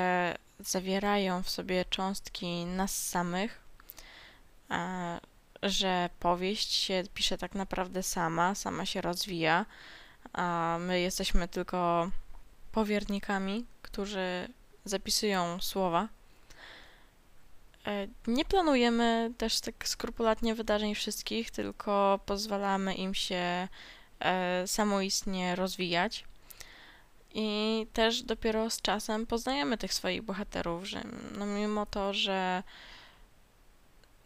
zawierają 0.59 1.43
w 1.43 1.49
sobie 1.49 1.85
cząstki 1.85 2.65
nas 2.65 3.07
samych, 3.07 3.61
że 5.63 6.09
powieść 6.19 6.73
się 6.73 7.03
pisze 7.13 7.37
tak 7.37 7.55
naprawdę 7.55 8.03
sama, 8.03 8.55
sama 8.55 8.85
się 8.85 9.01
rozwija, 9.01 9.65
a 10.33 10.77
my 10.79 10.99
jesteśmy 10.99 11.47
tylko 11.47 12.11
powiernikami, 12.71 13.65
którzy 13.81 14.47
zapisują 14.85 15.61
słowa. 15.61 16.07
E, 17.87 18.07
Nie 18.27 18.45
planujemy 18.45 19.31
też 19.37 19.59
tak 19.59 19.87
skrupulatnie 19.87 20.55
wydarzeń 20.55 20.95
wszystkich, 20.95 21.51
tylko 21.51 22.19
pozwalamy 22.25 22.95
im 22.95 23.13
się 23.13 23.67
e, 24.19 24.63
samoistnie 24.67 25.55
rozwijać. 25.55 26.25
I 27.33 27.87
też 27.93 28.23
dopiero 28.23 28.69
z 28.69 28.81
czasem 28.81 29.25
poznajemy 29.25 29.77
tych 29.77 29.93
swoich 29.93 30.21
bohaterów, 30.21 30.85
że 30.85 31.03
no 31.37 31.45
mimo 31.45 31.85
to, 31.85 32.13
że 32.13 32.63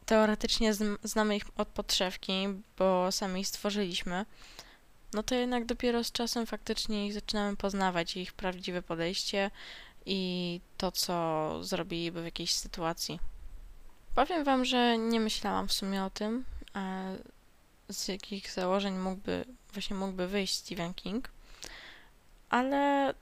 teoretycznie 0.05 0.73
zn- 0.73 0.97
znamy 1.03 1.35
ich 1.35 1.43
od 1.57 1.67
podszewki, 1.67 2.47
bo 2.77 3.11
sami 3.11 3.41
ich 3.41 3.47
stworzyliśmy, 3.47 4.25
no 5.13 5.23
to 5.23 5.35
jednak 5.35 5.65
dopiero 5.65 6.03
z 6.03 6.11
czasem 6.11 6.45
faktycznie 6.45 7.07
ich 7.07 7.13
zaczynamy 7.13 7.57
poznawać, 7.57 8.17
ich 8.17 8.33
prawdziwe 8.33 8.81
podejście 8.81 9.51
i 10.05 10.61
to, 10.77 10.91
co 10.91 11.57
zrobiliby 11.63 12.21
w 12.21 12.25
jakiejś 12.25 12.55
sytuacji. 12.55 13.19
Powiem 14.15 14.43
Wam, 14.43 14.65
że 14.65 14.97
nie 14.97 15.19
myślałam 15.19 15.67
w 15.67 15.73
sumie 15.73 16.03
o 16.03 16.09
tym, 16.09 16.45
e, 16.75 17.17
z 17.89 18.07
jakich 18.07 18.51
założeń 18.51 18.97
mógłby, 18.97 19.45
właśnie 19.73 19.95
mógłby 19.95 20.27
wyjść 20.27 20.55
Stephen 20.55 20.93
King, 20.93 21.29
ale 22.51 23.13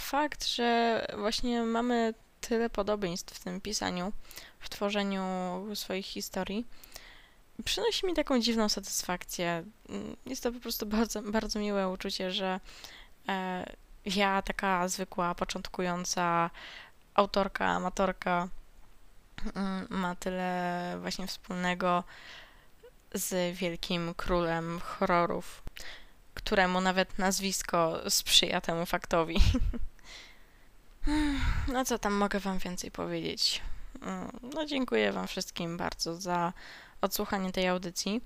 fakt, 0.00 0.46
że 0.46 1.00
właśnie 1.18 1.62
mamy 1.62 2.14
tyle 2.40 2.70
podobieństw 2.70 3.34
w 3.34 3.44
tym 3.44 3.60
pisaniu, 3.60 4.12
w 4.60 4.68
tworzeniu 4.68 5.24
swoich 5.74 6.06
historii, 6.06 6.66
przynosi 7.64 8.06
mi 8.06 8.14
taką 8.14 8.40
dziwną 8.40 8.68
satysfakcję. 8.68 9.64
Jest 10.26 10.42
to 10.42 10.52
po 10.52 10.60
prostu 10.60 10.86
bardzo, 10.86 11.22
bardzo 11.22 11.58
miłe 11.58 11.88
uczucie, 11.88 12.30
że 12.32 12.60
e, 13.28 13.66
ja, 14.04 14.42
taka 14.42 14.88
zwykła, 14.88 15.34
początkująca 15.34 16.50
autorka, 17.14 17.66
amatorka, 17.66 18.48
mm, 19.54 19.86
ma 19.90 20.14
tyle 20.14 20.96
właśnie 21.00 21.26
wspólnego 21.26 22.04
z 23.14 23.56
wielkim 23.56 24.14
królem 24.14 24.80
horrorów, 24.80 25.62
któremu 26.36 26.80
nawet 26.80 27.18
nazwisko 27.18 28.10
sprzyja 28.10 28.60
temu 28.60 28.86
faktowi. 28.86 29.36
No 31.72 31.84
co 31.84 31.98
tam 31.98 32.12
mogę 32.12 32.40
Wam 32.40 32.58
więcej 32.58 32.90
powiedzieć? 32.90 33.62
Mm, 34.02 34.30
No 34.54 34.66
dziękuję 34.66 35.12
Wam 35.12 35.26
wszystkim 35.26 35.76
bardzo 35.76 36.16
za 36.16 36.52
odsłuchanie 37.00 37.52
tej 37.52 37.68
audycji. 37.68 38.20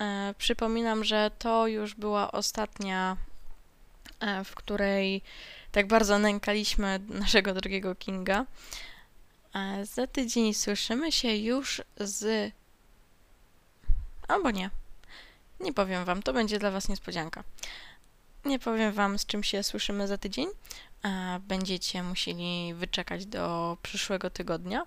E, 0.00 0.34
Przypominam, 0.38 1.04
że 1.04 1.30
to 1.38 1.66
już 1.66 1.94
była 1.94 2.32
ostatnia, 2.32 3.16
e, 4.20 4.44
w 4.44 4.54
której 4.54 5.22
tak 5.72 5.86
bardzo 5.86 6.18
nękaliśmy 6.18 7.00
naszego 7.24 7.54
drugiego 7.54 7.94
Kinga. 7.94 8.46
E, 9.54 9.86
Za 9.86 10.06
tydzień 10.06 10.54
słyszymy 10.54 11.12
się 11.12 11.36
już 11.36 11.82
z. 12.00 12.52
Albo 14.28 14.50
nie. 14.50 14.70
Nie 15.62 15.72
powiem 15.72 16.04
Wam, 16.04 16.22
to 16.22 16.32
będzie 16.32 16.58
dla 16.58 16.70
Was 16.70 16.88
niespodzianka. 16.88 17.44
Nie 18.44 18.58
powiem 18.58 18.92
Wam, 18.92 19.18
z 19.18 19.26
czym 19.26 19.44
się 19.44 19.62
słyszymy 19.62 20.08
za 20.08 20.18
tydzień. 20.18 20.48
Będziecie 21.40 22.02
musieli 22.02 22.74
wyczekać 22.74 23.26
do 23.26 23.76
przyszłego 23.82 24.30
tygodnia. 24.30 24.86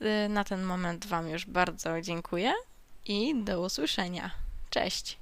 E, 0.00 0.28
Na 0.28 0.44
ten 0.44 0.62
moment 0.62 1.06
Wam 1.06 1.28
już 1.28 1.46
bardzo 1.46 2.00
dziękuję 2.00 2.52
i 3.04 3.44
do 3.44 3.60
usłyszenia. 3.60 4.30
Cześć! 4.70 5.21